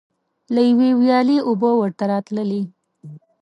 له 0.53 0.61
یوې 0.69 0.89
ویالې 1.01 1.37
اوبه 1.47 1.69
ورته 1.79 2.03
راتللې. 2.11 2.61